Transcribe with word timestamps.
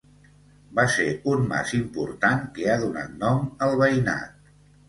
Va 0.79 0.85
ser 0.93 1.05
un 1.33 1.43
mas 1.51 1.75
important 1.81 2.41
que 2.57 2.67
ha 2.77 2.81
donat 2.87 3.15
nom 3.27 3.47
al 3.67 3.79
veïnat. 3.83 4.53